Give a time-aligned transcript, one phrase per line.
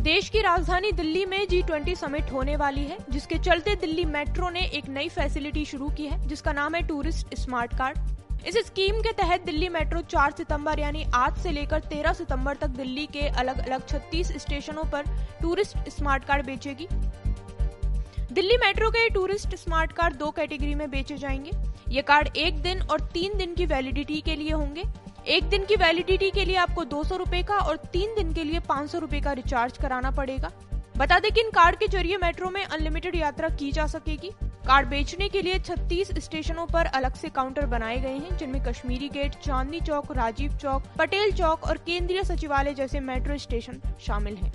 [0.00, 4.50] देश की राजधानी दिल्ली में जी ट्वेंटी समिट होने वाली है, जिसके चलते दिल्ली मेट्रो
[4.50, 9.00] ने एक नई फैसिलिटी शुरू की है, जिसका नाम है टूरिस्ट स्मार्ट कार्ड इस स्कीम
[9.00, 13.26] के तहत दिल्ली मेट्रो 4 सितंबर यानी आज से लेकर 13 सितंबर तक दिल्ली के
[13.28, 15.04] अलग अलग 36 स्टेशनों पर
[15.42, 16.86] टूरिस्ट स्मार्ट कार्ड बेचेगी।
[18.32, 21.50] दिल्ली मेट्रो के टूरिस्ट स्मार्ट कार्ड दो कैटेगरी में बेचे जाएँगे।
[21.88, 24.84] ये कार्ड एक दिन और तीन दिन की वैलिडिटी के लिए होंगे।
[25.28, 28.44] एक दिन की वैलिडिटी के लिए आपको दो सौ रूपए का और तीन दिन के
[28.44, 30.50] लिए पाँच सौ रूपए का रिचार्ज कराना पड़ेगा।
[30.96, 34.30] बता दें कि इन कार्ड के ज़रिए मेट्रो में अनलिमिटेड यात्रा की जा सकेगी।
[34.66, 39.08] कार्ड बेचने के लिए 36 स्टेशनों पर अलग से काउंटर बनाए गए हैं, जिनमें कश्मीरी
[39.08, 44.52] गेट चांदनी चौक, राजीव चौक, पटेल चौक और केंद्रीय सचिवालय जैसे मेट्रो स्टेशन शामिल हैं।